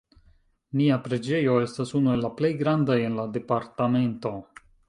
[0.79, 4.37] Nia preĝejo estas unu el la plej grandaj en la departamento.